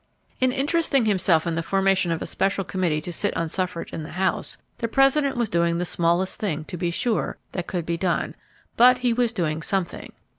In 0.39 0.51
interesting 0.51 1.05
himself 1.05 1.45
in 1.45 1.53
the 1.53 1.61
formation 1.61 2.09
of 2.09 2.23
a 2.23 2.25
special 2.25 2.63
committee 2.63 3.01
to 3.01 3.13
sit 3.13 3.37
on 3.37 3.47
suffrage 3.47 3.93
in 3.93 4.01
the 4.01 4.13
House, 4.13 4.57
the 4.79 4.87
President 4.87 5.37
was 5.37 5.47
doing 5.47 5.77
the 5.77 5.85
smallest 5.85 6.39
thing, 6.39 6.63
to 6.63 6.75
be 6.75 6.89
sure, 6.89 7.37
that 7.51 7.67
could 7.67 7.85
be 7.85 7.97
done, 7.97 8.33
but 8.75 8.97
he 9.05 9.13
was 9.13 9.31
doing 9.31 9.61
something. 9.61 10.11